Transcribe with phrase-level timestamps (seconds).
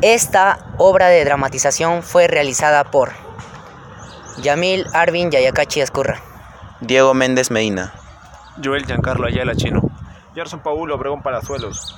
[0.00, 3.12] Esta obra de dramatización fue realizada por
[4.38, 6.20] Yamil Arvin Yayakachi Escurra,
[6.80, 7.94] Diego Méndez Medina,
[8.62, 9.80] Joel Giancarlo Ayala Chino,
[10.34, 11.96] Gerson Paulo Obregón Palazuelos.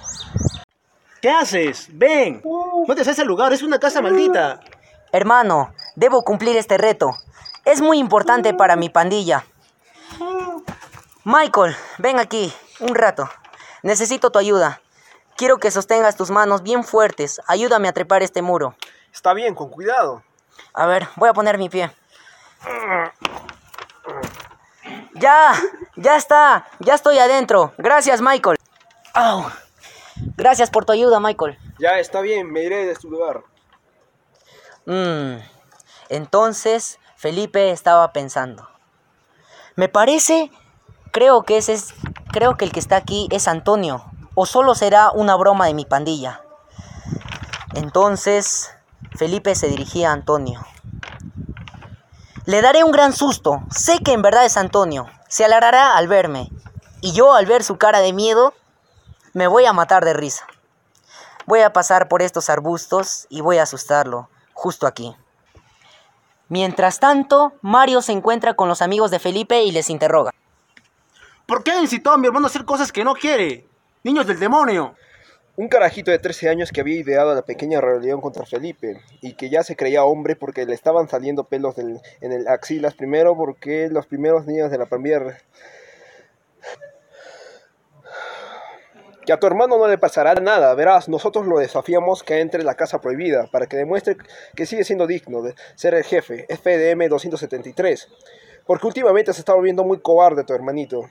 [1.22, 1.88] ¿Qué haces?
[1.90, 2.42] Ven.
[2.86, 4.60] No te haces al lugar, es una casa maldita.
[5.10, 7.16] Hermano, debo cumplir este reto.
[7.64, 9.44] Es muy importante para mi pandilla.
[11.24, 13.28] Michael, ven aquí, un rato.
[13.82, 14.80] Necesito tu ayuda.
[15.36, 17.40] Quiero que sostengas tus manos bien fuertes.
[17.46, 18.74] Ayúdame a trepar este muro.
[19.12, 20.22] Está bien, con cuidado.
[20.72, 21.90] A ver, voy a poner mi pie.
[25.14, 25.52] Ya,
[25.96, 26.66] ya está.
[26.80, 27.72] Ya estoy adentro.
[27.78, 28.58] Gracias, Michael.
[29.14, 29.46] Au.
[30.36, 31.58] Gracias por tu ayuda, Michael.
[31.78, 33.42] Ya está bien, me iré de este lugar.
[34.86, 35.36] Mm,
[36.08, 38.68] Entonces, Felipe estaba pensando.
[39.74, 40.50] Me parece,
[41.12, 41.94] creo que ese es,
[42.32, 44.04] creo que el que está aquí es Antonio,
[44.36, 46.42] o solo será una broma de mi pandilla.
[47.74, 48.70] Entonces,
[49.16, 50.64] Felipe se dirigía a Antonio.
[52.44, 53.62] Le daré un gran susto.
[53.70, 55.06] Sé que en verdad es Antonio.
[55.26, 56.50] Se alarará al verme.
[57.00, 58.54] Y yo, al ver su cara de miedo,
[59.32, 60.46] me voy a matar de risa.
[61.46, 65.16] Voy a pasar por estos arbustos y voy a asustarlo, justo aquí.
[66.48, 70.32] Mientras tanto, Mario se encuentra con los amigos de Felipe y les interroga.
[71.46, 73.66] ¿Por qué incitó a mi hermano a hacer cosas que no quiere?
[74.06, 74.94] Niños del demonio.
[75.56, 79.50] Un carajito de 13 años que había ideado la pequeña rebelión contra Felipe y que
[79.50, 83.88] ya se creía hombre porque le estaban saliendo pelos del- en el axilas primero porque
[83.90, 85.36] los primeros niños de la pandilla
[89.26, 92.66] Que a tu hermano no le pasará nada, verás, nosotros lo desafiamos que entre en
[92.66, 94.16] la casa prohibida para que demuestre
[94.54, 98.06] que sigue siendo digno de ser el jefe, FDM 273.
[98.66, 101.10] Porque últimamente se está volviendo muy cobarde tu hermanito.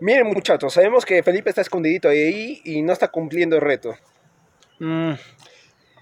[0.00, 3.94] Miren muchachos, sabemos que Felipe está escondidito ahí y no está cumpliendo el reto.
[4.78, 5.12] Mm,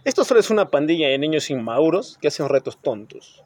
[0.04, 3.44] esto solo es una pandilla de niños inmaduros que hacen retos tontos.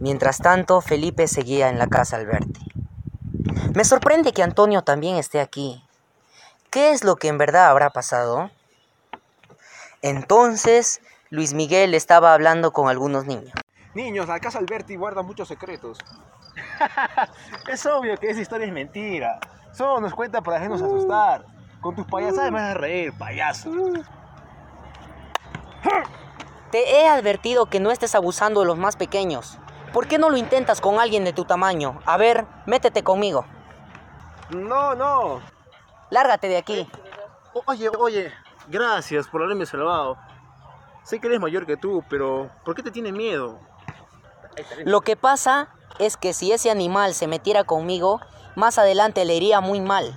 [0.00, 2.60] Mientras tanto, Felipe seguía en la casa Alberti.
[3.74, 5.82] Me sorprende que Antonio también esté aquí.
[6.70, 8.52] ¿Qué es lo que en verdad habrá pasado?
[10.02, 13.52] Entonces, Luis Miguel estaba hablando con algunos niños.
[13.94, 15.98] Niños, la casa Alberti guarda muchos secretos.
[17.68, 19.38] Es obvio que esa historia es mentira.
[19.72, 21.44] Solo nos cuenta para hacernos asustar.
[21.80, 23.70] Con tus payasadas me vas a reír, payaso.
[26.70, 29.58] Te he advertido que no estés abusando de los más pequeños.
[29.92, 32.00] ¿Por qué no lo intentas con alguien de tu tamaño?
[32.04, 33.46] A ver, métete conmigo.
[34.50, 35.40] No, no.
[36.10, 36.86] Lárgate de aquí.
[37.66, 38.32] Oye, oye,
[38.68, 40.18] gracias por haberme salvado.
[41.04, 43.58] Sé que eres mayor que tú, pero ¿por qué te tiene miedo?
[44.84, 48.20] Lo que pasa es que si ese animal se metiera conmigo,
[48.54, 50.14] más adelante le iría muy mal.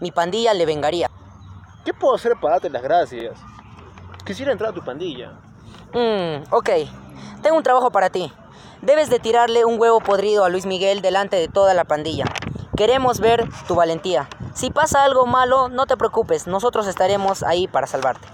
[0.00, 1.10] Mi pandilla le vengaría.
[1.84, 3.38] ¿Qué puedo hacer para darte las gracias?
[4.24, 5.32] Quisiera entrar a tu pandilla.
[5.92, 6.70] Mmm, ok.
[7.42, 8.32] Tengo un trabajo para ti.
[8.82, 12.24] Debes de tirarle un huevo podrido a Luis Miguel delante de toda la pandilla.
[12.76, 14.28] Queremos ver tu valentía.
[14.52, 18.28] Si pasa algo malo, no te preocupes, nosotros estaremos ahí para salvarte.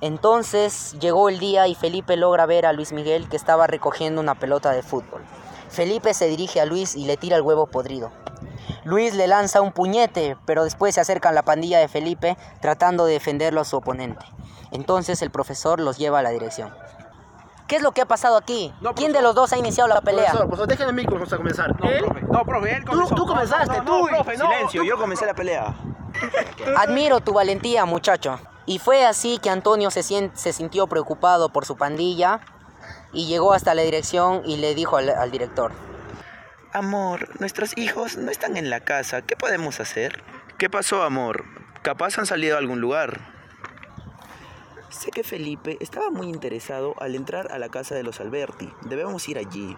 [0.00, 4.34] Entonces llegó el día y Felipe logra ver a Luis Miguel que estaba recogiendo una
[4.34, 5.22] pelota de fútbol.
[5.74, 8.10] Felipe se dirige a Luis y le tira el huevo podrido.
[8.84, 13.04] Luis le lanza un puñete, pero después se acerca a la pandilla de Felipe tratando
[13.06, 14.24] de defenderlo a su oponente.
[14.70, 16.72] Entonces el profesor los lleva a la dirección.
[17.66, 18.74] ¿Qué es lo que ha pasado aquí?
[18.80, 20.32] No, ¿Quién de los dos ha iniciado la pelea?
[20.32, 21.74] Profesor, profesor, déjenme a mí que vamos a comenzar.
[21.82, 22.04] ¿Él?
[22.30, 24.06] No, profe, él Tú, tú comenzaste, tú.
[24.30, 25.74] Silencio, yo comencé la pelea.
[26.76, 28.38] Admiro tu valentía, muchacho.
[28.66, 32.40] Y fue así que Antonio se sintió preocupado por su pandilla
[33.14, 35.72] y llegó hasta la dirección y le dijo al, al director.
[36.72, 39.22] Amor, nuestros hijos no están en la casa.
[39.22, 40.22] ¿Qué podemos hacer?
[40.58, 41.44] ¿Qué pasó, amor?
[41.82, 43.32] Capaz han salido a algún lugar.
[44.88, 48.72] Sé que Felipe estaba muy interesado al entrar a la casa de los Alberti.
[48.82, 49.76] Debemos ir allí.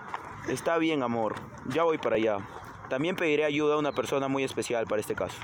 [0.49, 1.35] Está bien, amor.
[1.67, 2.39] Ya voy para allá.
[2.89, 5.37] También pediré ayuda a una persona muy especial para este caso.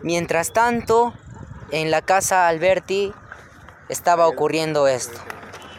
[0.00, 1.12] Mientras tanto,
[1.70, 3.12] en la casa Alberti
[3.88, 5.20] estaba ocurriendo esto.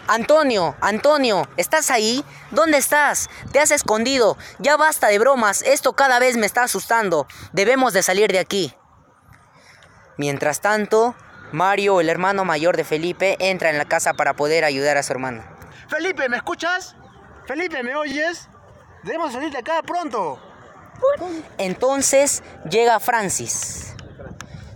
[0.07, 2.23] Antonio, Antonio, ¿estás ahí?
[2.51, 3.27] ¿Dónde estás?
[3.51, 4.37] Te has escondido.
[4.59, 5.63] Ya basta de bromas.
[5.63, 7.27] Esto cada vez me está asustando.
[7.53, 8.73] Debemos de salir de aquí.
[10.17, 11.15] Mientras tanto,
[11.51, 15.11] Mario, el hermano mayor de Felipe, entra en la casa para poder ayudar a su
[15.11, 15.43] hermano.
[15.89, 16.95] Felipe, ¿me escuchas?
[17.47, 18.47] Felipe, ¿me oyes?
[19.03, 20.39] Debemos salir de acá pronto.
[21.57, 23.95] Entonces llega Francis,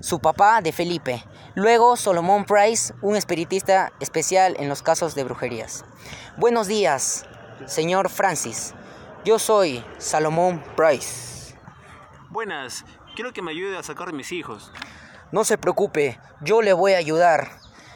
[0.01, 1.23] su papá de Felipe.
[1.59, 5.83] Luego Solomon Price, un espiritista especial en los casos de brujerías.
[6.37, 7.25] Buenos días,
[7.65, 8.73] señor Francis.
[9.25, 11.53] Yo soy Salomón Price.
[12.29, 14.71] Buenas, quiero que me ayude a sacar a mis hijos.
[15.33, 17.49] No se preocupe, yo le voy a ayudar.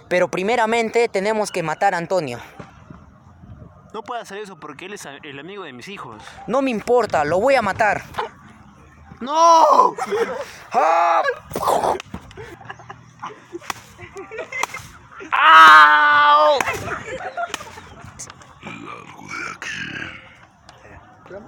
[0.09, 2.39] Pero primeramente tenemos que matar a Antonio.
[3.93, 6.21] No puede hacer eso porque él es el amigo de mis hijos.
[6.47, 8.03] No me importa, lo voy a matar.
[9.21, 9.95] ¡No!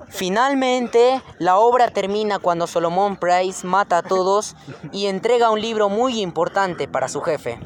[0.09, 4.55] Finalmente, la obra termina cuando Solomon Price mata a todos
[4.91, 7.59] y entrega un libro muy importante para su jefe.